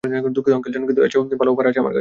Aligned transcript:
দুঃখিত 0.35 0.53
আংকেল 0.57 0.71
জন, 0.75 0.83
কিন্তু 0.89 1.01
এর 1.05 1.09
চেয়েও 1.11 1.39
ভালো 1.41 1.49
অফার 1.53 1.65
আছে 1.69 1.79
আমার 1.79 1.79
কাছে! 1.79 1.89